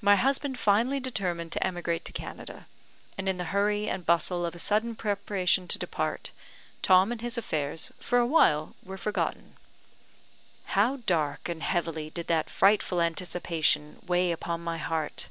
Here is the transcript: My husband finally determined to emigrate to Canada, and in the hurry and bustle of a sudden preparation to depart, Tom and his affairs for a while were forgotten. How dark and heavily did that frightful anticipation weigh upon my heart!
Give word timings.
My 0.00 0.14
husband 0.14 0.56
finally 0.56 1.00
determined 1.00 1.50
to 1.50 1.66
emigrate 1.66 2.04
to 2.04 2.12
Canada, 2.12 2.66
and 3.18 3.28
in 3.28 3.38
the 3.38 3.46
hurry 3.50 3.88
and 3.90 4.06
bustle 4.06 4.46
of 4.46 4.54
a 4.54 4.60
sudden 4.60 4.94
preparation 4.94 5.66
to 5.66 5.80
depart, 5.80 6.30
Tom 6.80 7.10
and 7.10 7.20
his 7.20 7.36
affairs 7.36 7.90
for 7.98 8.20
a 8.20 8.24
while 8.24 8.76
were 8.84 8.96
forgotten. 8.96 9.56
How 10.76 10.98
dark 11.08 11.48
and 11.48 11.60
heavily 11.64 12.08
did 12.08 12.28
that 12.28 12.48
frightful 12.50 13.00
anticipation 13.02 13.98
weigh 14.06 14.30
upon 14.30 14.60
my 14.62 14.78
heart! 14.78 15.26